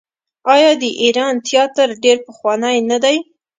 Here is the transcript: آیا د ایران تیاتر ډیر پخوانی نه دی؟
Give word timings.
آیا 0.53 0.71
د 0.81 0.83
ایران 1.01 1.33
تیاتر 1.47 1.87
ډیر 2.03 2.17
پخوانی 2.27 2.77
نه 2.89 2.97
دی؟ 3.03 3.17